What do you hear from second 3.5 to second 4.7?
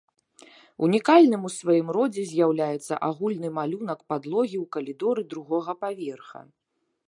малюнак падлогі